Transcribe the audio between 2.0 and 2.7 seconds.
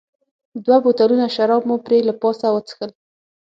له پاسه